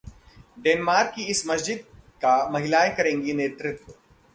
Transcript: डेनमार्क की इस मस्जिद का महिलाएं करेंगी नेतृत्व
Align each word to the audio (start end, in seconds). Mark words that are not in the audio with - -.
डेनमार्क 0.59 1.11
की 1.15 1.23
इस 1.23 1.43
मस्जिद 1.47 1.83
का 2.21 2.35
महिलाएं 2.49 2.95
करेंगी 2.95 3.33
नेतृत्व 3.33 3.93